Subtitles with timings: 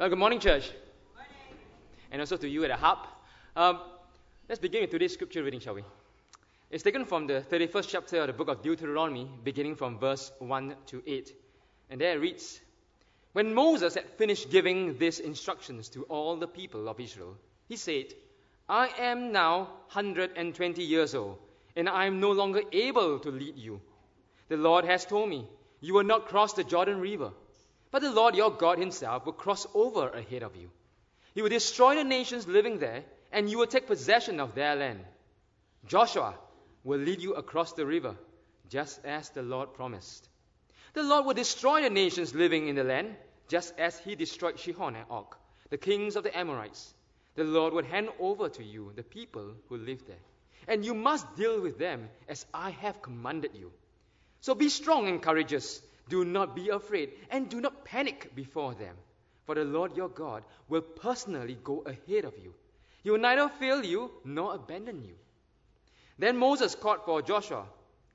[0.00, 0.70] Well, good morning, church.
[2.10, 3.06] And also to you at the hub.
[3.54, 3.80] Um,
[4.48, 5.84] let's begin with today's scripture reading, shall we?
[6.70, 10.74] It's taken from the 31st chapter of the book of Deuteronomy, beginning from verse 1
[10.86, 11.34] to 8.
[11.90, 12.62] And there it reads
[13.34, 17.36] When Moses had finished giving these instructions to all the people of Israel,
[17.68, 18.06] he said,
[18.70, 21.36] I am now 120 years old,
[21.76, 23.82] and I am no longer able to lead you.
[24.48, 25.46] The Lord has told me,
[25.82, 27.32] You will not cross the Jordan River,
[27.90, 30.70] but the Lord your God himself will cross over ahead of you.
[31.34, 35.00] He will destroy the nations living there, and you will take possession of their land.
[35.86, 36.34] Joshua
[36.84, 38.16] will lead you across the river,
[38.68, 40.28] just as the Lord promised.
[40.92, 43.14] The Lord will destroy the nations living in the land,
[43.48, 45.36] just as he destroyed Sihon and Og,
[45.70, 46.94] the kings of the Amorites.
[47.36, 50.24] The Lord will hand over to you the people who live there,
[50.66, 53.72] and you must deal with them as I have commanded you.
[54.40, 55.80] So be strong and courageous.
[56.08, 58.96] Do not be afraid, and do not panic before them,
[59.44, 62.54] for the Lord your God will personally go ahead of you.
[63.02, 65.14] He will neither fail you nor abandon you.
[66.18, 67.64] Then Moses called for Joshua,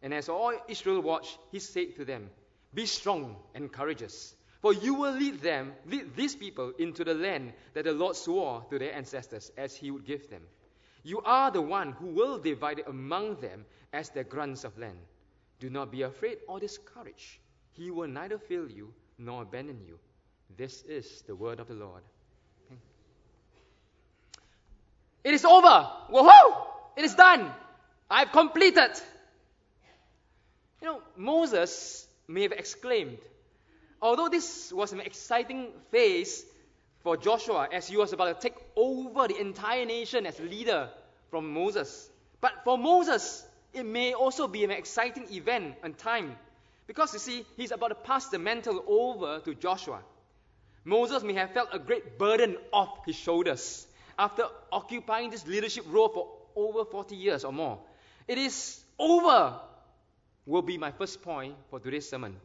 [0.02, 2.30] and as all Israel watched, he said to them,
[2.74, 7.54] Be strong and courageous, for you will lead them, lead these people into the land
[7.74, 10.42] that the Lord swore to their ancestors as he would give them.
[11.04, 14.98] You are the one who will divide it among them as their grants of land.
[15.60, 17.40] Do not be afraid or discouraged.
[17.78, 20.00] He will neither fail you nor abandon you.
[20.58, 22.02] This is the word of the Lord.
[25.24, 25.90] It is over.
[26.12, 26.68] Woohoo!
[26.96, 27.52] It is done.
[28.10, 28.92] I've completed.
[30.82, 33.18] You know, Moses may have exclaimed,
[34.02, 36.46] although this was an exciting phase
[37.00, 40.90] for Joshua as he was about to take over the entire nation as leader
[41.32, 42.10] from Moses.
[42.40, 46.36] But for Moses, it may also be an exciting event and time
[46.88, 50.02] because you see, he's about to pass the mantle over to Joshua.
[50.84, 56.10] Moses may have felt a great burden off his shoulders after occupying this leadership role
[56.10, 57.80] for over 40 years or more.
[58.28, 59.60] It is over,
[60.46, 62.36] will be my first point for today's sermon.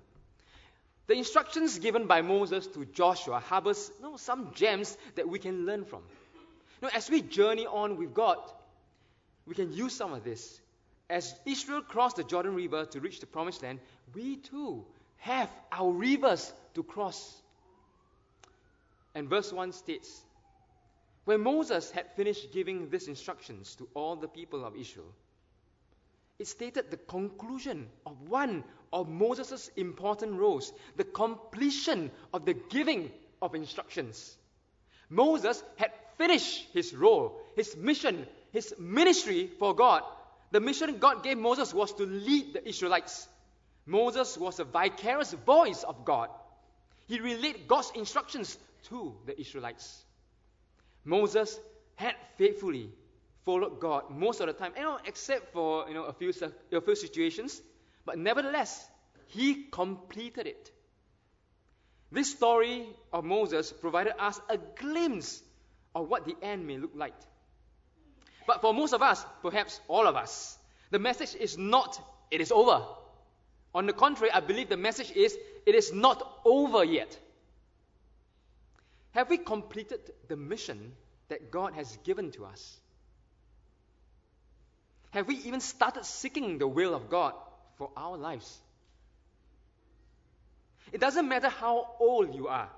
[1.07, 5.67] The instructions given by Moses to Joshua harbors you know, some gems that we can
[5.67, 6.03] learn from.
[6.81, 8.39] You know, as we journey on with God,
[9.45, 10.61] we can use some of this.
[11.11, 13.81] As Israel crossed the Jordan River to reach the promised land,
[14.15, 14.85] we too
[15.17, 17.43] have our rivers to cross.
[19.17, 20.23] And verse 1 states
[21.25, 25.13] When Moses had finished giving these instructions to all the people of Israel,
[26.39, 33.11] it stated the conclusion of one of Moses' important roles, the completion of the giving
[33.43, 34.37] of instructions.
[35.09, 40.05] Moses had finished his role, his mission, his ministry for God.
[40.51, 43.29] The mission God gave Moses was to lead the Israelites.
[43.87, 46.29] Moses was a vicarious voice of God.
[47.07, 50.05] He relayed God's instructions to the Israelites.
[51.05, 51.59] Moses
[51.97, 52.91] had faithfully
[53.45, 56.33] followed God most of the time, you know, except for you know a few
[56.73, 57.61] a few situations,
[58.05, 58.87] but nevertheless,
[59.27, 60.71] he completed it.
[62.13, 65.43] This story of Moses provided us a glimpse
[65.95, 67.15] of what the end may look like.
[68.51, 70.59] But for most of us, perhaps all of us,
[70.91, 72.01] the message is not
[72.33, 72.85] it is over.
[73.73, 77.17] On the contrary, I believe the message is it is not over yet.
[79.13, 80.95] Have we completed the mission
[81.29, 82.81] that God has given to us?
[85.11, 87.35] Have we even started seeking the will of God
[87.79, 88.61] for our lives?
[90.93, 92.69] It doesn't matter how old you are,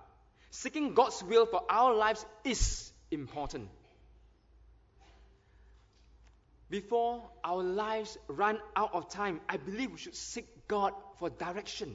[0.51, 3.71] seeking God's will for our lives is important.
[6.73, 11.95] Before our lives run out of time, I believe we should seek God for direction.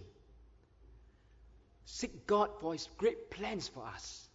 [1.85, 4.29] Seek God for His great plans for us.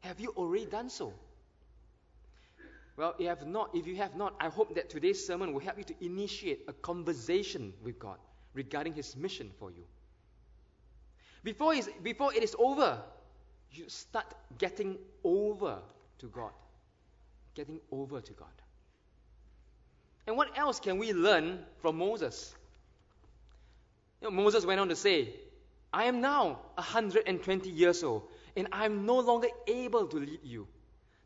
[0.00, 1.12] Have you already done so?
[2.96, 5.60] Well, if you have not, if you have not, I hope that today's sermon will
[5.60, 8.16] help you to initiate a conversation with God
[8.54, 9.84] regarding His mission for you.
[11.42, 12.98] Before, before it is over,
[13.72, 15.82] you start getting over
[16.20, 16.52] to God.
[17.54, 18.48] Getting over to God.
[20.26, 22.54] And what else can we learn from Moses?
[24.20, 25.34] You know, Moses went on to say,
[25.92, 28.22] I am now 120 years old,
[28.56, 30.66] and I am no longer able to lead you.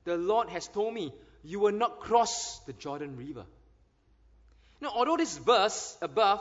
[0.04, 1.12] The Lord has told me,
[1.42, 3.44] You will not cross the Jordan River.
[4.80, 6.40] Now, although this verse above,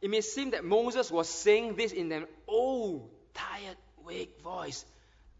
[0.00, 4.84] it may seem that Moses was saying this in an old, tired, weak voice.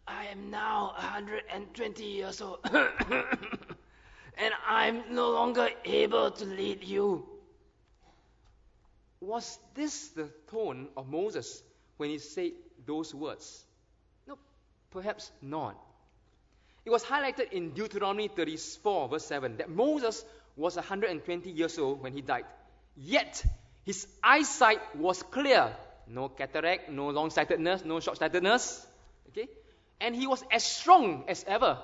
[0.07, 2.59] I am now 120 years old,
[4.39, 7.27] and I'm no longer able to lead you.
[9.21, 11.61] Was this the tone of Moses
[11.97, 12.51] when he said
[12.85, 13.65] those words?
[14.25, 14.37] No.
[14.91, 15.75] Perhaps not.
[16.85, 20.23] It was highlighted in Deuteronomy 34, verse 7, that Moses
[20.55, 22.45] was 120 years old when he died.
[22.95, 23.43] Yet,
[23.83, 25.75] his eyesight was clear.
[26.07, 28.85] No cataract, no long sightedness, no short sightedness.
[29.29, 29.47] Okay?
[29.99, 31.77] And he was as strong as ever.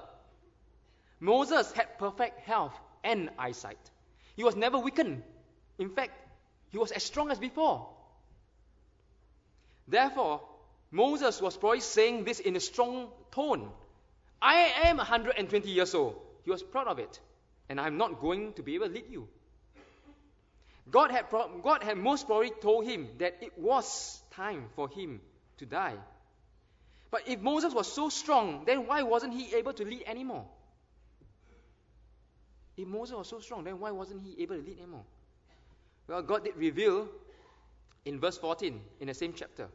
[1.19, 2.73] Moses had perfect health
[3.03, 3.79] and eyesight.
[4.35, 5.23] He was never weakened.
[5.77, 6.13] In fact,
[6.69, 7.88] he was as strong as before.
[9.88, 10.41] Therefore,
[10.91, 13.69] Moses was probably saying this in a strong tone.
[14.41, 16.19] I am 120 years old.
[16.44, 17.19] He was proud of it.
[17.69, 19.27] And I'm not going to be able to lead you.
[20.89, 21.25] God had,
[21.63, 25.19] God had most probably told him that it was time for him
[25.57, 25.95] to die.
[27.09, 30.45] But if Moses was so strong, then why wasn't he able to lead anymore?
[32.77, 35.06] If Moses was so strong, then why wasn't he able to lead anymore?
[36.07, 37.07] Well, God did reveal
[38.04, 39.68] in verse 14 in the same chapter.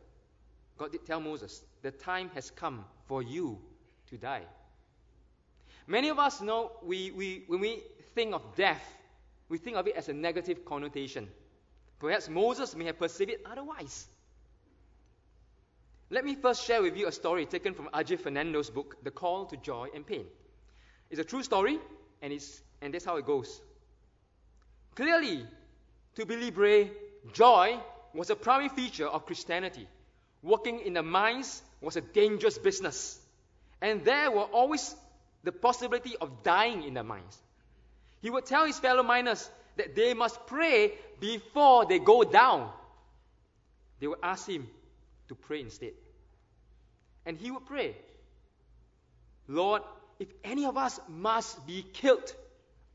[0.79, 3.59] God did tell Moses, the time has come for you
[4.11, 4.43] to die.
[5.87, 7.83] Many of us know we, we, when we
[8.15, 8.83] think of death,
[9.49, 11.29] we think of it as a negative connotation.
[11.99, 14.07] Perhaps Moses may have perceived it otherwise.
[16.09, 19.47] Let me first share with you a story taken from Ajith Fernando's book, The Call
[19.47, 20.25] to Joy and Pain.
[21.11, 21.79] It's a true story,
[22.23, 23.61] and, it's, and that's how it goes.
[24.95, 25.47] Clearly,
[26.17, 26.91] to Billy Bray,
[27.33, 27.79] joy
[28.15, 29.87] was a primary feature of Christianity.
[30.43, 33.19] Working in the mines was a dangerous business,
[33.81, 34.95] and there were always
[35.45, 37.39] the possibility of dying in the mines.
[38.21, 42.71] He would tell his fellow miners that they must pray before they go down.
[43.99, 44.67] They would ask him
[45.29, 45.93] to pray instead.
[47.25, 47.97] And he would pray,
[49.47, 49.83] Lord,
[50.19, 52.35] if any of us must be killed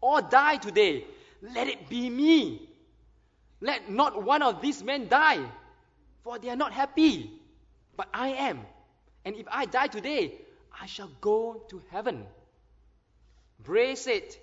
[0.06, 1.04] or die today,
[1.42, 2.62] let it be me.
[3.60, 5.44] Let not one of these men die,
[6.24, 7.32] for they are not happy,
[7.98, 8.60] but I am.
[9.26, 10.36] And if I die today,
[10.80, 12.24] I shall go to heaven.
[13.64, 14.38] Brace it.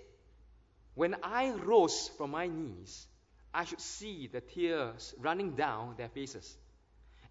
[0.95, 3.07] When I rose from my knees,
[3.55, 6.57] I should see the tears running down their faces.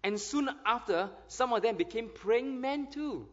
[0.02, 3.28] And soon after, some of them became praying men too.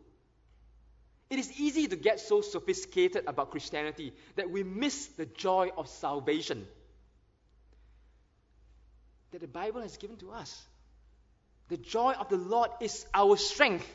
[1.30, 5.88] It is easy to get so sophisticated about Christianity that we miss the joy of
[5.88, 6.66] salvation
[9.32, 10.66] that the Bible has given to us.
[11.68, 13.88] The joy of the Lord is our strength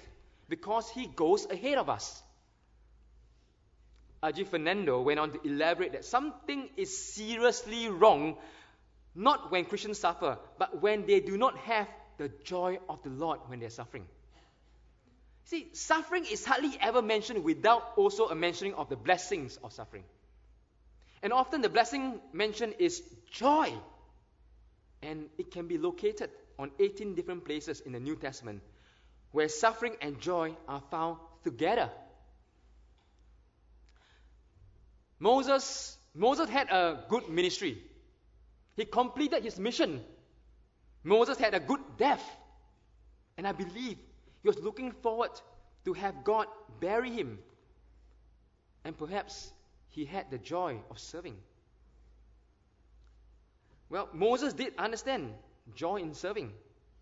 [0.48, 2.22] because He goes ahead of us.
[4.22, 8.36] Ajith Fernando went on to elaborate that something is seriously wrong
[9.14, 13.40] not when Christians suffer, but when they do not have the joy of the Lord
[13.46, 14.06] when they're suffering.
[15.44, 20.04] See, suffering is hardly ever mentioned without also a mentioning of the blessings of suffering.
[21.22, 23.72] And often the blessing mentioned is joy.
[25.02, 28.62] And it can be located on 18 different places in the New Testament
[29.32, 31.90] where suffering and joy are found together.
[35.18, 37.78] Moses, Moses had a good ministry.
[38.76, 40.02] He completed his mission.
[41.02, 42.22] Moses had a good death.
[43.36, 43.98] And I believe
[44.44, 45.30] he was looking forward
[45.86, 46.46] to have God
[46.78, 47.38] bury him.
[48.84, 49.50] And perhaps
[49.88, 51.36] he had the joy of serving.
[53.88, 55.32] Well, Moses did understand
[55.74, 56.52] joy in serving.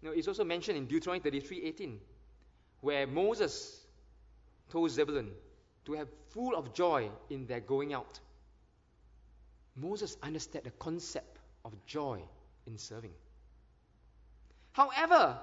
[0.01, 1.99] You know, it's also mentioned in Deuteronomy 33:18,
[2.81, 3.85] where Moses
[4.71, 5.33] told Zebulun
[5.87, 8.21] to have full of joy in their going out.
[9.75, 12.23] Moses understood the concept of joy
[12.69, 13.15] in serving.
[14.71, 15.41] However,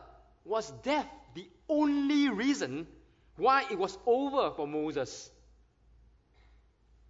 [0.49, 2.87] was death the only reason
[3.37, 5.29] why it was over for Moses?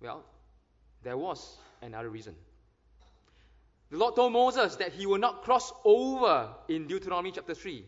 [0.02, 0.24] Well,
[1.04, 2.36] there was another reason.
[3.90, 7.84] The Lord told Moses that he will not cross over in Deuteronomy chapter 3.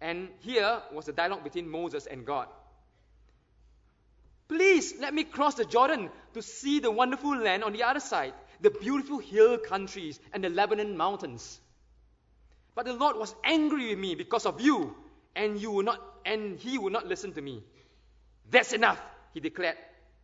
[0.00, 2.48] And here was the dialogue between Moses and God.
[4.48, 8.32] Please let me cross the Jordan to see the wonderful land on the other side,
[8.60, 11.60] the beautiful hill countries and the Lebanon mountains.
[12.76, 14.94] But the Lord was angry with me because of you,
[15.34, 17.64] and you will not and he will not listen to me.
[18.50, 19.00] That's enough,
[19.32, 19.78] he declared.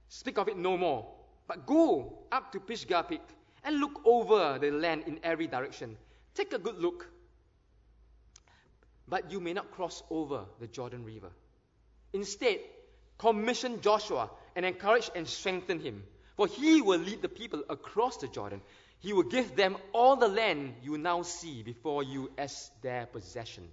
[0.08, 1.08] Speak of it no more.
[1.48, 3.22] But go up to Pisgah Peak
[3.64, 5.96] and look over the land in every direction.
[6.34, 7.06] Take a good look.
[9.08, 11.30] But you may not cross over the Jordan River.
[12.12, 12.58] Instead,
[13.18, 16.02] commission Joshua and encourage and strengthen him,
[16.36, 18.60] for he will lead the people across the Jordan.
[19.02, 23.68] He will give them all the land you now see before you as their possession.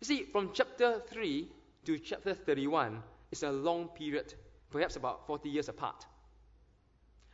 [0.00, 1.46] You see, from chapter 3
[1.84, 4.32] to chapter 31 is a long period,
[4.70, 6.06] perhaps about 40 years apart.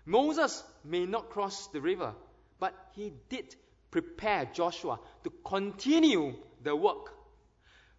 [0.05, 2.13] Moses may not cross the river,
[2.59, 3.55] but he did
[3.93, 6.35] prepare Joshua to continue
[6.65, 7.15] the work.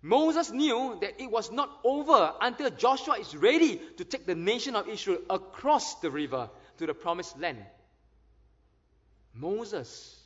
[0.01, 4.75] Moses knew that it was not over until Joshua is ready to take the nation
[4.75, 7.63] of Israel across the river to the promised land.
[9.33, 10.17] Moses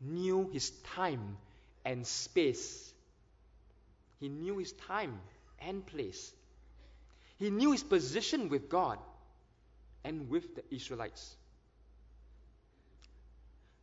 [0.00, 1.36] knew his time
[1.84, 2.92] and space.
[4.20, 5.18] He knew his time
[5.60, 6.32] and place.
[7.38, 8.98] He knew his position with God
[10.04, 11.34] and with the Israelites.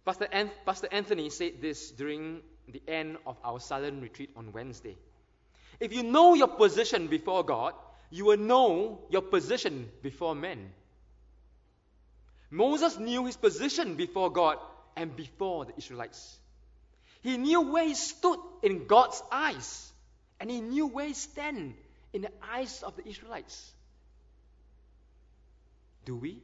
[0.05, 4.95] Pastor, An- Pastor Anthony said this during the end of our silent retreat on Wednesday.
[5.79, 7.73] If you know your position before God,
[8.09, 10.71] you will know your position before men.
[12.49, 14.57] Moses knew his position before God
[14.95, 16.39] and before the Israelites.
[17.21, 19.91] He knew where he stood in God's eyes,
[20.39, 21.75] and he knew where he stand
[22.13, 23.73] in the eyes of the Israelites.
[26.05, 26.41] Do we?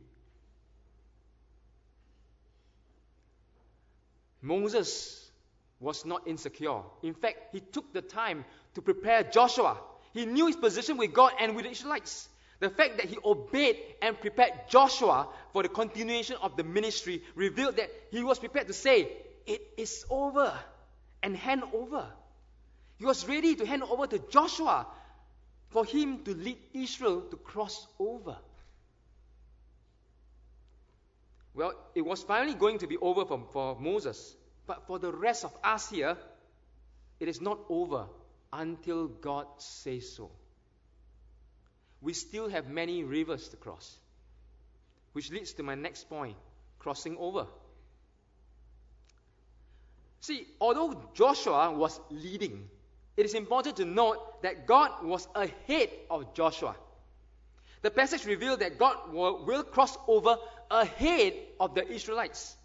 [4.42, 5.32] Moses
[5.80, 6.82] was not insecure.
[7.02, 8.44] In fact, he took the time
[8.76, 9.78] to prepare Joshua.
[10.14, 12.28] He knew his position with God and with the Israelites.
[12.64, 17.76] The fact that he obeyed and prepared Joshua for the continuation of the ministry revealed
[17.76, 19.10] that he was prepared to say,
[19.46, 20.58] It is over,
[21.22, 22.08] and hand over.
[23.00, 24.88] He was ready to hand over to Joshua
[25.72, 28.38] for him to lead Israel to cross over.
[31.54, 34.38] Well, it was finally going to be over for, for Moses.
[34.66, 36.16] But for the rest of us here,
[37.20, 38.06] it is not over
[38.54, 40.32] until God says so.
[42.04, 43.98] We still have many rivers to cross.
[45.14, 46.36] Which leads to my next point
[46.80, 47.48] crossing over.
[50.20, 52.70] See, although Joshua was leading,
[53.16, 56.76] it is important to note that God was ahead of Joshua.
[57.82, 60.38] The passage revealed that God will, will cross over
[60.72, 62.56] ahead of the Israelites.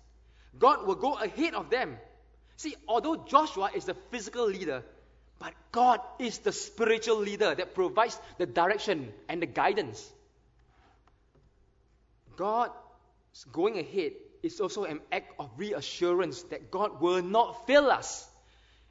[0.59, 1.99] God will go ahead of them.
[2.57, 4.85] See, although Joshua is the physical leader,
[5.39, 10.13] but God is the spiritual leader that provides the direction and the guidance.
[12.37, 12.71] God
[13.53, 18.29] going ahead is also an act of reassurance that God will not fail us.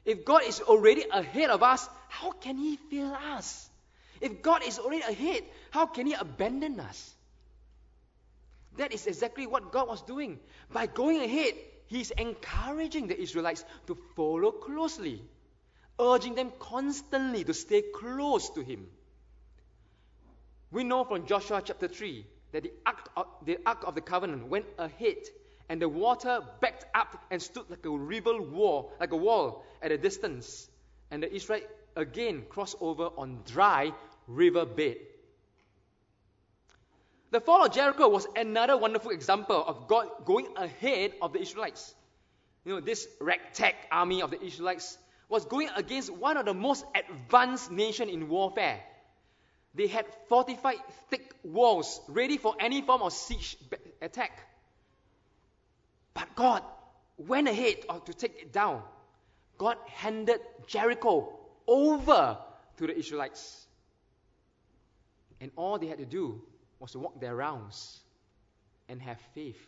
[0.04, 3.68] If God is already ahead of us, how can He fail us?
[4.20, 7.14] If God is already ahead, how can He abandon us?
[8.76, 10.38] That is exactly what God was doing.
[10.72, 11.54] By going ahead,
[11.86, 15.22] He's encouraging the Israelites to follow closely,
[16.00, 18.86] urging them constantly to stay close to Him.
[20.70, 24.48] We know from Joshua chapter 3 that the ark, of, the ark of the covenant
[24.48, 25.16] went ahead
[25.68, 29.92] and the water backed up and stood like a river wall, like a wall at
[29.92, 30.68] a distance.
[31.10, 33.92] And the Israelites again crossed over on dry
[34.26, 34.96] river bed.
[37.30, 41.94] The fall of Jericho was another wonderful example of God going ahead of the Israelites.
[42.64, 44.96] You know, this ragtag army of the Israelites
[45.28, 48.80] was going against one of the most advanced nations in warfare.
[49.74, 50.78] They had fortified
[51.10, 53.56] thick walls ready for any form of siege
[54.00, 54.32] attack.
[56.14, 56.62] But God
[57.18, 58.82] went ahead to take it down.
[59.58, 62.38] God handed Jericho over
[62.78, 63.66] to the Israelites.
[65.40, 66.40] And all they had to do
[66.80, 68.00] was to walk their rounds
[68.88, 69.60] and have faith.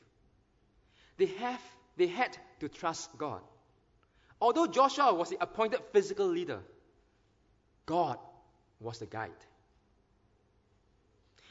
[1.19, 1.61] They, have,
[1.97, 3.43] they had to trust God.
[4.41, 6.61] Although Joshua was the appointed physical leader,
[7.87, 8.19] God
[8.81, 9.31] was the guide.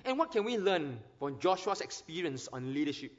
[0.05, 3.12] And what can we learn from Joshua's experience on leadership?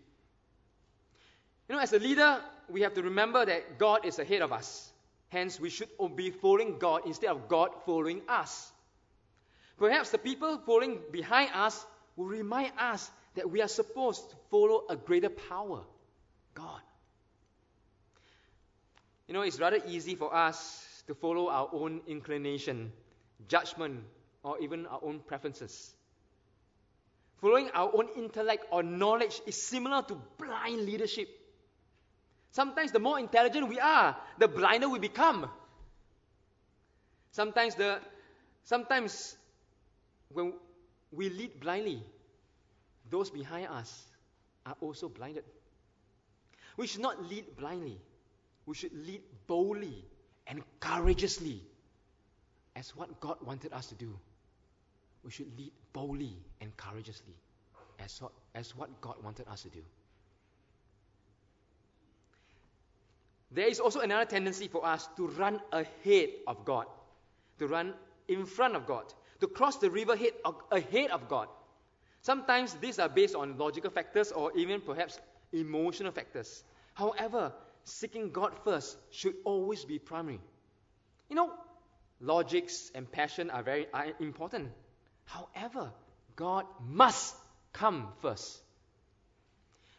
[1.69, 4.93] You know, as a leader, we have to remember that God is ahead of us.
[5.29, 8.73] Hence, we should be following God instead of God following us.
[9.79, 11.87] Perhaps the people following behind us
[12.17, 15.83] will remind us that we are supposed to follow a greater power
[16.55, 16.81] God.
[19.31, 22.93] You know, it's rather easy for us to follow our own inclination,
[23.47, 24.03] judgment,
[24.43, 25.95] or even our own preferences.
[27.41, 31.29] Following our own intellect or knowledge is similar to blind leadership.
[32.51, 35.49] Sometimes the more intelligent we are, the blinder we become.
[37.31, 38.01] Sometimes the
[38.65, 39.37] sometimes
[40.33, 40.55] when
[41.13, 42.03] we lead blindly,
[43.09, 44.03] those behind us
[44.67, 45.45] are also blinded.
[46.77, 48.01] We should not lead blindly.
[48.71, 50.05] We should lead boldly
[50.47, 51.61] and courageously
[52.77, 54.17] as what God wanted us to do.
[55.25, 57.35] We should lead boldly and courageously
[57.99, 59.81] as what, as what God wanted us to do.
[63.50, 66.87] There is also another tendency for us to run ahead of God,
[67.59, 67.93] to run
[68.29, 69.03] in front of God
[69.41, 70.35] to cross the river head
[70.71, 71.49] ahead of God.
[72.23, 75.19] Sometimes these are based on logical factors or even perhaps
[75.53, 76.62] emotional factors.
[76.95, 77.53] However,
[77.85, 80.41] seeking God first should always be primary.
[81.29, 81.53] You know,
[82.21, 84.71] logics and passion are very are important.
[85.25, 85.91] However,
[86.37, 87.35] God must
[87.73, 88.61] come first.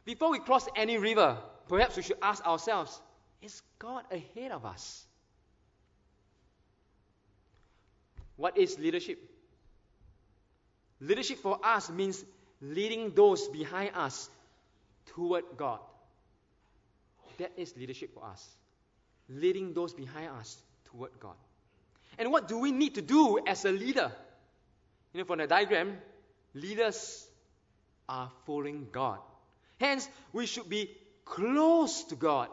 [0.05, 2.99] Before we cross any river, perhaps we should ask ourselves
[3.41, 5.05] is God ahead of us?
[8.35, 9.19] What is leadership?
[10.99, 12.23] Leadership for us means
[12.61, 14.29] leading those behind us
[15.15, 15.79] toward God.
[17.37, 18.47] That is leadership for us.
[19.29, 21.35] Leading those behind us toward God.
[22.17, 24.11] And what do we need to do as a leader?
[25.13, 25.97] You know, from the diagram,
[26.53, 27.27] leaders
[28.07, 29.19] are following God.
[29.79, 30.91] Hence, we should be
[31.25, 32.49] close to God.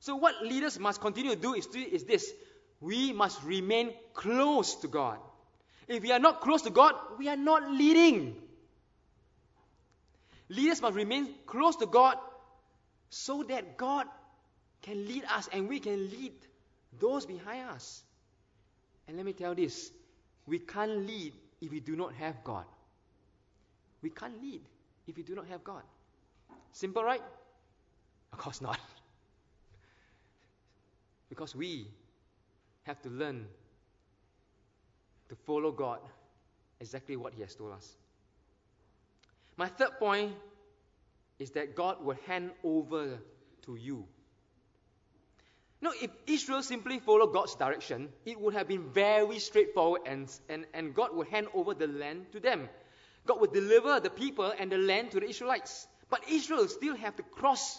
[0.00, 2.32] So, what leaders must continue to do is, is this
[2.80, 5.18] we must remain close to God.
[5.88, 8.36] If we are not close to God, we are not leading.
[10.48, 12.16] Leaders must remain close to God
[13.10, 14.06] so that God
[14.82, 16.32] can lead us and we can lead
[16.98, 18.02] those behind us.
[19.08, 19.90] And let me tell this
[20.46, 22.64] we can't lead if we do not have God.
[24.02, 24.62] We can't lead
[25.06, 25.82] if we do not have God.
[26.72, 27.22] Simple, right?
[28.32, 28.78] Of course not.
[31.28, 31.88] because we
[32.84, 33.46] have to learn
[35.28, 35.98] to follow God
[36.80, 37.96] exactly what He has told us.
[39.56, 40.32] My third point
[41.38, 43.18] is that God will hand over
[43.62, 44.06] to you.
[45.80, 50.64] Now, if Israel simply followed God's direction, it would have been very straightforward and, and,
[50.72, 52.68] and God would hand over the land to them.
[53.26, 55.86] God would deliver the people and the land to the Israelites.
[56.08, 57.78] But Israel still have to cross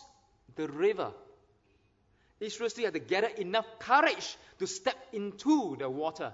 [0.55, 1.11] the river.
[2.39, 6.33] Israel still have to gather enough courage to step into the water.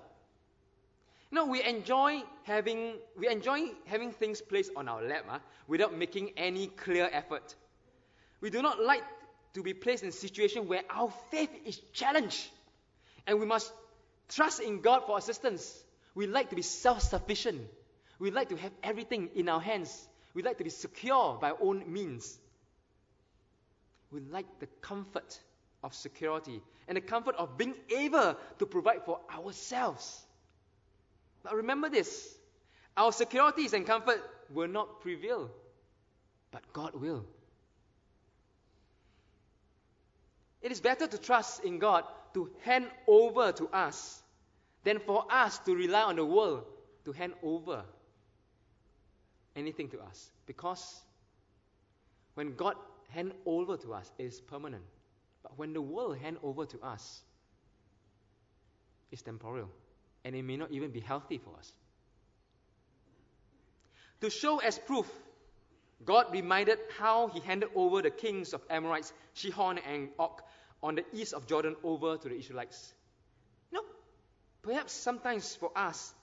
[1.33, 6.33] No, we enjoy having we enjoy having things placed on our lap uh, without making
[6.37, 7.55] any clear effort.
[8.39, 9.01] We do not like
[9.55, 12.47] to be placed in a situation where our faith is challenged,
[13.25, 13.73] and we must
[14.29, 15.83] trust in God for assistance.
[16.13, 17.61] We like to be self-sufficient.
[18.19, 20.07] We like to have everything in our hands.
[20.35, 22.37] We like to be secure by our own means.
[24.11, 25.39] We like the comfort
[25.83, 30.23] of security and the comfort of being able to provide for ourselves.
[31.43, 32.37] But remember this
[32.95, 35.49] our securities and comfort will not prevail,
[36.51, 37.25] but God will.
[40.61, 44.21] It is better to trust in God to hand over to us
[44.83, 46.63] than for us to rely on the world
[47.05, 47.83] to hand over
[49.55, 50.29] anything to us.
[50.45, 51.01] Because
[52.35, 52.75] when God
[53.09, 54.83] hand over to us, it is permanent.
[55.41, 57.21] But when the world hand over to us,
[59.11, 59.69] it's temporal.
[60.25, 61.71] And it may not even be healthy for us.
[64.21, 65.09] To show as proof,
[66.05, 70.41] God reminded how he handed over the kings of Amorites, Sihon and Og,
[70.81, 72.93] on the east of Jordan over to the Israelites.
[73.71, 73.85] You know,
[74.61, 76.13] perhaps sometimes for us,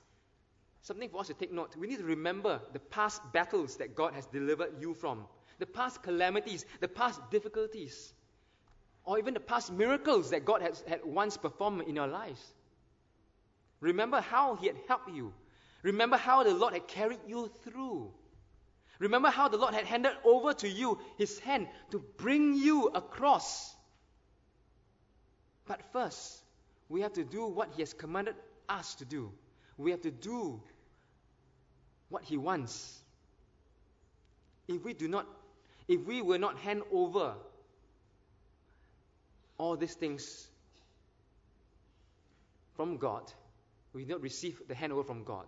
[0.82, 1.76] something for us to take note.
[1.76, 5.26] We need to remember the past battles that God has delivered you from,
[5.58, 8.14] the past calamities, the past difficulties
[9.04, 12.40] or even the past miracles that God has had once performed in your lives.
[13.80, 15.32] Remember how He had helped you.
[15.82, 18.12] Remember how the Lord had carried you through.
[18.98, 23.74] Remember how the Lord had handed over to you His hand to bring you across.
[25.66, 26.42] But first,
[26.88, 28.34] we have to do what He has commanded
[28.68, 29.32] us to do.
[29.78, 30.60] We have to do
[32.10, 32.98] what He wants.
[34.68, 35.26] If we do not,
[35.88, 37.34] if we will not hand over
[39.56, 40.48] all these things
[42.76, 43.32] from God,
[43.92, 45.46] we do not receive the handover from God,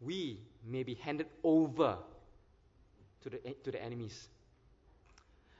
[0.00, 1.98] we may be handed over
[3.22, 4.28] to the, to the enemies.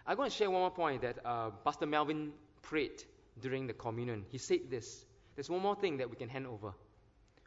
[0.06, 2.32] I'm going to share one more point that uh, Pastor Melvin
[2.62, 3.04] prayed
[3.40, 4.24] during the communion.
[4.30, 6.72] He said this there's one more thing that we can hand over.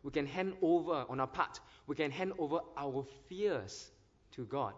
[0.03, 3.89] We can hand over on our part, we can hand over our fears
[4.33, 4.73] to God.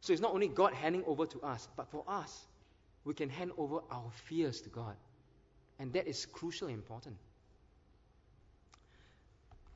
[0.00, 2.46] So it's not only God handing over to us, but for us,
[3.04, 4.96] we can hand over our fears to God.
[5.78, 7.16] And that is crucially important.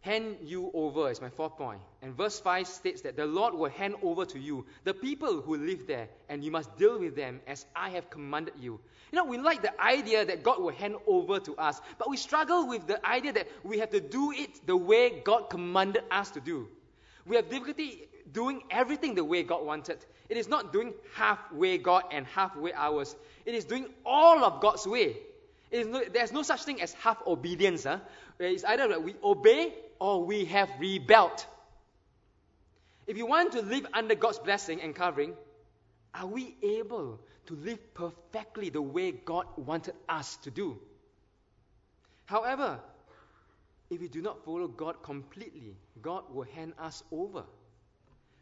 [0.02, 1.80] Hand you over is my fourth point.
[2.02, 5.56] And verse 5 states that the Lord will hand over to you the people who
[5.56, 8.80] live there, and you must deal with them as I have commanded you.
[9.12, 12.16] You know, we like the idea that God will hand over to us, but we
[12.16, 16.30] struggle with the idea that we have to do it the way God commanded us
[16.32, 16.66] to do.
[17.24, 19.98] We have difficulty doing everything the way God wanted.
[20.28, 23.14] It is not doing halfway God and halfway ours.
[23.46, 25.16] It is doing all of God's way.
[25.72, 27.84] No, there's no such thing as half obedience.
[27.84, 27.98] Huh?
[28.38, 31.46] It's either that we obey or we have rebelled.
[33.06, 35.34] If you want to live under God's blessing and covering,
[36.12, 40.76] are we able to live perfectly the way God wanted us to do?
[42.24, 42.80] However,
[43.90, 47.44] if we do not follow God completely, God will hand us over.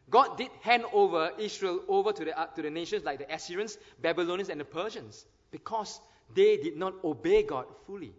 [0.09, 3.77] God did hand over Israel over to the, uh, to the nations like the Assyrians,
[4.01, 6.01] Babylonians, and the Persians because
[6.35, 8.15] they did not obey God fully.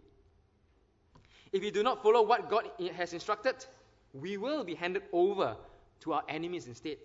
[1.52, 2.64] If we do not follow what God
[2.96, 3.54] has instructed,
[4.14, 5.56] we will be handed over
[6.00, 6.98] to our enemies instead.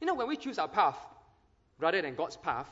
[0.00, 0.96] You know, when we choose our path
[1.78, 2.68] rather than God's path,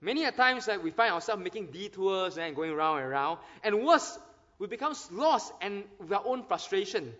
[0.00, 3.38] many a times like, we find ourselves making detours and going round and round.
[3.62, 4.18] And worse,
[4.58, 7.12] we become lost and with our own frustration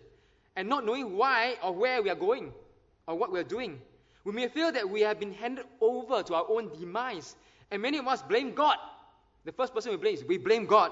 [0.55, 2.53] and not knowing why or where we are going
[3.07, 3.81] or what we are doing.
[4.23, 7.35] We may feel that we have been handed over to our own demise.
[7.71, 8.77] And many of us blame God.
[9.45, 10.91] The first person we blame is we blame God.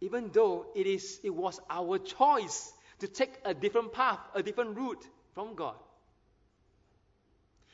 [0.00, 4.76] Even though it, is, it was our choice to take a different path, a different
[4.76, 5.74] route from God.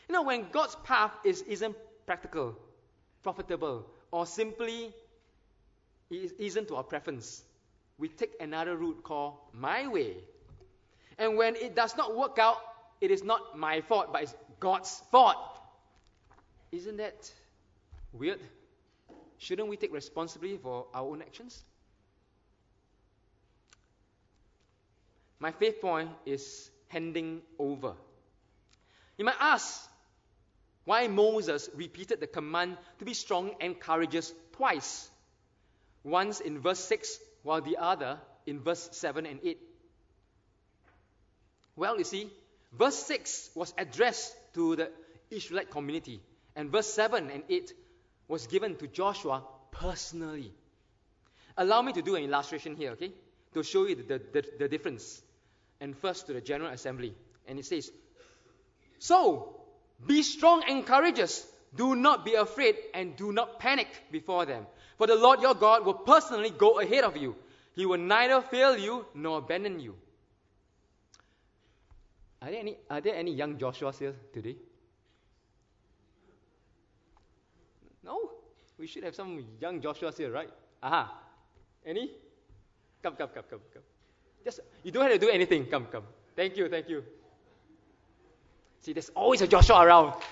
[0.08, 2.56] You know, when God's path is, isn't practical,
[3.22, 4.94] profitable, or simply
[6.10, 7.42] isn't to our preference,
[7.98, 10.16] we take another route called my way.
[11.18, 12.58] And when it does not work out,
[13.00, 15.60] it is not my fault, but it's God's fault.
[16.72, 17.32] Isn't that
[18.12, 18.40] weird?
[19.38, 21.62] Shouldn't we take responsibility for our own actions?
[25.38, 27.94] My fifth point is handing over.
[29.18, 29.88] You might ask
[30.84, 35.08] why Moses repeated the command to be strong and courageous twice.
[36.04, 39.58] Once in verse 6, while the other in verse 7 and 8.
[41.74, 42.30] Well, you see,
[42.72, 44.90] verse 6 was addressed to the
[45.30, 46.20] Israelite community,
[46.54, 47.72] and verse 7 and 8
[48.28, 50.52] was given to Joshua personally.
[51.56, 53.12] Allow me to do an illustration here, okay,
[53.54, 55.22] to show you the, the, the difference
[55.80, 57.14] and first to the General Assembly.
[57.46, 57.90] And it says,
[58.98, 59.60] So,
[60.04, 61.46] be strong and courageous.
[61.74, 64.66] Do not be afraid and do not panic before them.
[64.98, 67.36] For the Lord your God will personally go ahead of you.
[67.74, 69.94] He will neither fail you nor abandon you.
[72.40, 74.56] Are there any, are there any young Joshuas here today?
[78.02, 78.30] No?
[78.78, 80.50] We should have some young Joshuas here, right?
[80.82, 81.12] Aha.
[81.84, 82.10] Any?
[83.02, 83.82] Come, come, come, come, come.
[84.46, 85.66] Just, you don't have to do anything.
[85.66, 86.04] Come, come.
[86.36, 87.02] Thank you, thank you.
[88.80, 90.14] See, there's always a Joshua around.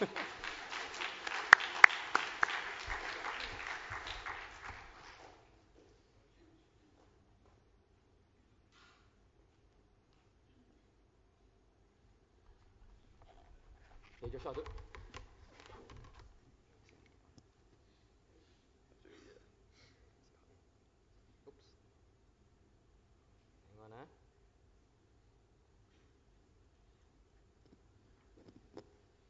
[14.23, 14.63] hey, Joshua, do.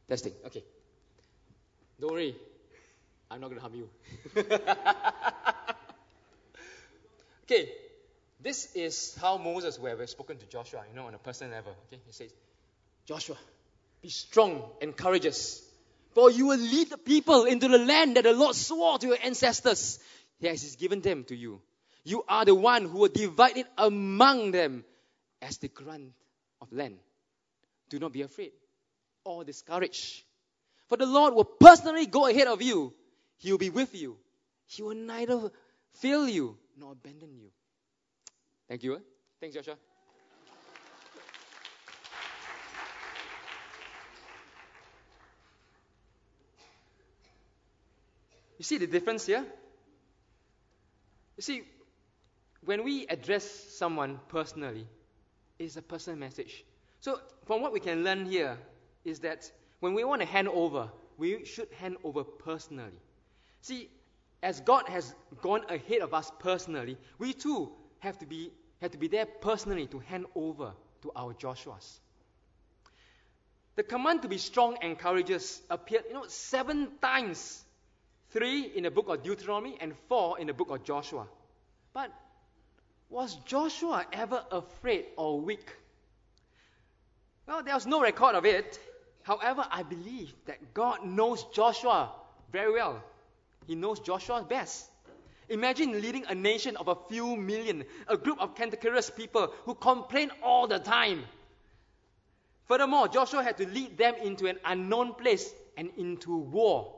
[0.09, 0.33] Testing.
[0.47, 0.63] Okay.
[2.01, 2.37] Don't worry.
[3.31, 3.89] I'm not going to harm you.
[7.45, 7.69] okay.
[8.41, 11.75] This is how Moses would have spoken to Joshua, you know, on a personal level.
[11.87, 12.01] Okay.
[12.07, 12.33] He says,
[13.07, 13.37] Joshua,
[14.03, 15.63] be strong and courageous,
[16.13, 19.19] for you will lead the people into the land that the Lord swore to your
[19.25, 19.99] ancestors.
[20.39, 21.63] Yes, He's given them to you.
[22.05, 24.85] You are the one who will divide it among them
[25.41, 26.13] as the grant
[26.61, 26.99] of land.
[27.89, 28.53] Do not be afraid
[29.25, 30.23] or discouraged.
[30.89, 32.93] For the Lord will personally go ahead of you.
[33.39, 34.17] He will be with you.
[34.67, 35.51] He will neither
[35.95, 37.51] fail you nor abandon you.
[38.69, 38.97] Thank you.
[38.97, 38.99] Eh?
[39.41, 39.77] Thanks, Joshua.
[48.59, 49.45] You see the difference here?
[51.37, 51.63] You see,
[52.65, 53.45] when we address
[53.77, 54.87] someone personally,
[55.59, 56.65] it's a personal message.
[57.01, 58.57] So, from what we can learn here,
[59.05, 63.01] is that when we want to hand over, we should hand over personally.
[63.61, 63.89] See,
[64.43, 68.99] as God has gone ahead of us personally, we too have to be, have to
[68.99, 71.99] be there personally to hand over to our Joshuas.
[73.77, 77.63] The command to be strong and courageous appeared, you know, seven times.
[78.31, 81.27] Three in the book of Deuteronomy and four in the book of Joshua.
[81.93, 82.11] But
[83.09, 85.77] was Joshua ever afraid or weak?
[87.47, 88.79] Well, there was no record of it.
[89.25, 92.13] However, I believe that God knows Joshua
[92.53, 93.03] very well.
[93.67, 94.91] He knows Joshua best.
[95.49, 100.31] Imagine leading a nation of a few million, a group of cantankerous people who complain
[100.43, 101.25] all the time.
[102.67, 106.95] Furthermore, Joshua had to lead them into an unknown place and into war.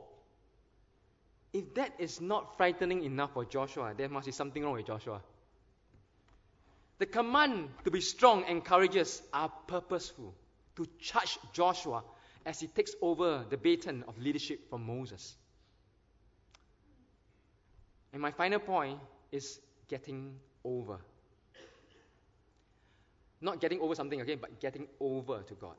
[1.52, 5.22] If that is not frightening enough for Joshua, there must be something wrong with Joshua.
[6.98, 10.34] The command to be strong and courageous are purposeful
[10.76, 12.02] to charge Joshua
[12.46, 15.34] as he takes over the baton of leadership from Moses.
[18.12, 19.00] And my final point
[19.32, 20.98] is getting over.
[23.40, 25.76] Not getting over something again, but getting over to God.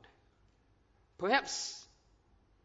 [1.16, 1.86] Perhaps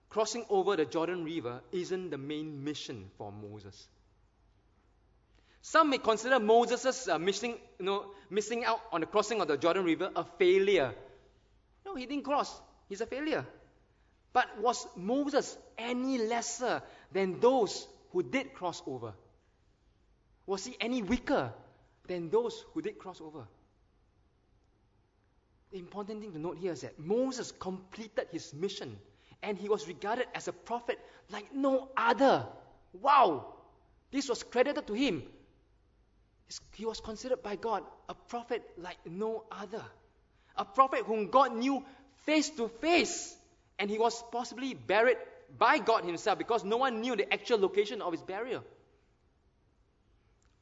[0.09, 3.87] crossing over the Jordan River isn't the main mission for Moses.
[5.61, 9.57] Some may consider Moses' uh, missing, you know, missing out on the crossing of the
[9.57, 10.93] Jordan River a failure.
[11.85, 12.61] No, he didn't cross.
[12.89, 13.45] He's a failure.
[14.33, 19.13] But was Moses any lesser than those who did cross over?
[20.45, 21.53] Was he any weaker
[22.07, 23.47] than those who did cross over?
[25.71, 28.97] The important thing to note here is that Moses completed his mission
[29.41, 32.45] and he was regarded as a prophet like no other.
[33.01, 33.53] Wow!
[34.11, 35.23] This was credited to him.
[36.75, 39.83] He was considered by God a prophet like no other.
[40.55, 41.83] A prophet whom God knew
[42.25, 43.35] face to face.
[43.79, 45.17] And he was possibly buried
[45.57, 48.63] by God himself because no one knew the actual location of his burial.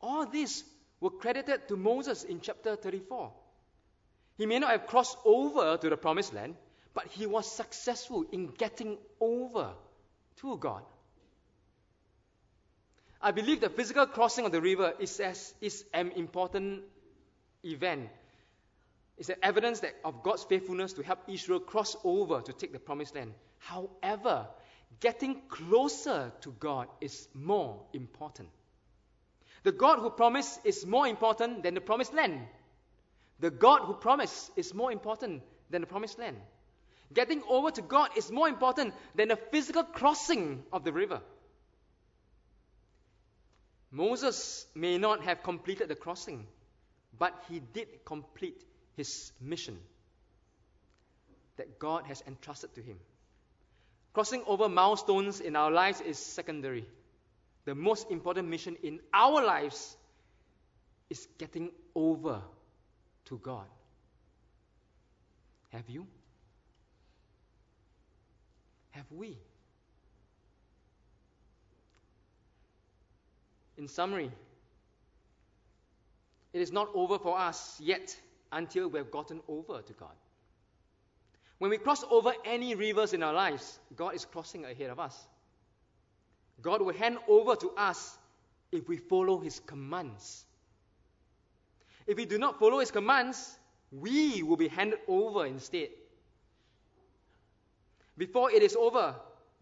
[0.01, 0.63] All these
[0.99, 3.31] were credited to Moses in chapter 34.
[4.37, 6.55] He may not have crossed over to the promised land,
[6.93, 9.71] but he was successful in getting over
[10.37, 10.83] to God.
[13.21, 16.81] I believe the physical crossing of the river is, as, is an important
[17.63, 18.09] event.
[19.21, 22.79] It's an evidence that, of God's faithfulness to help Israel cross over to take the
[22.79, 23.35] promised land.
[23.59, 24.47] However,
[24.99, 28.49] getting closer to God is more important.
[29.61, 32.39] The God who promised is more important than the promised land.
[33.39, 36.37] The God who promised is more important than the promised land.
[37.13, 41.21] Getting over to God is more important than the physical crossing of the river.
[43.91, 46.47] Moses may not have completed the crossing,
[47.19, 48.65] but he did complete
[49.01, 49.77] his mission
[51.57, 52.97] that God has entrusted to him.
[54.13, 56.85] Crossing over milestones in our lives is secondary.
[57.65, 59.97] The most important mission in our lives
[61.09, 62.41] is getting over
[63.25, 63.65] to God.
[65.69, 66.05] Have you?
[68.91, 69.35] Have we?
[73.77, 74.31] In summary,
[76.53, 78.15] it is not over for us yet
[78.51, 80.15] until we have gotten over to God.
[81.57, 85.17] When we cross over any rivers in our lives, God is crossing ahead of us.
[86.61, 88.17] God will hand over to us
[88.71, 90.45] if we follow His commands.
[92.07, 93.57] If we do not follow His commands,
[93.91, 95.89] we will be handed over instead.
[98.17, 99.15] Before it is over,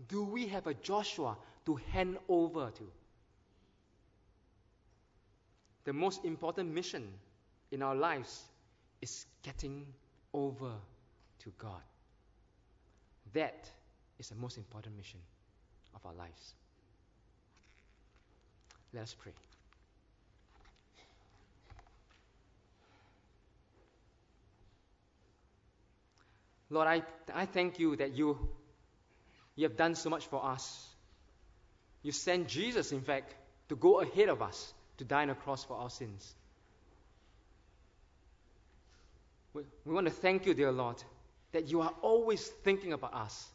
[0.08, 2.84] do we have a Joshua to hand over to?
[5.90, 7.08] the most important mission
[7.72, 8.44] in our lives
[9.02, 9.86] is getting
[10.34, 10.72] over
[11.40, 11.82] to God.
[13.34, 13.70] That
[14.18, 15.20] is the most important mission
[15.96, 16.54] of our lives.
[18.94, 19.34] Let us pray.
[26.72, 27.02] Lord, I,
[27.34, 28.38] I thank you that you,
[29.56, 30.88] you have done so much for us.
[32.04, 33.34] You sent Jesus, in fact,
[33.70, 36.34] to go ahead of us to die on a cross for our sins.
[39.54, 41.02] We, we want to thank you, dear Lord,
[41.52, 43.48] that you are always thinking about us.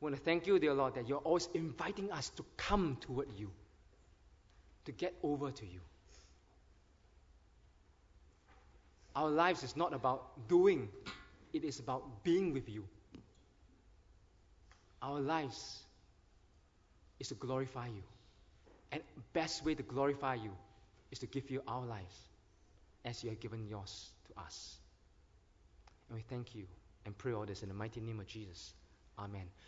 [0.00, 3.28] We want to thank you, dear Lord, that you're always inviting us to come toward
[3.36, 3.50] you,
[4.84, 5.80] to get over to you.
[9.14, 10.88] Our lives is not about doing,
[11.52, 12.84] it is about being with you.
[15.02, 15.80] Our lives
[17.18, 18.02] is to glorify you.
[18.92, 19.02] And
[19.32, 20.50] best way to glorify you
[21.10, 22.14] is to give you our lives
[23.08, 24.76] as you have given yours to us.
[26.08, 26.64] And we thank you
[27.06, 28.74] and pray all this in the mighty name of Jesus.
[29.18, 29.48] Amen.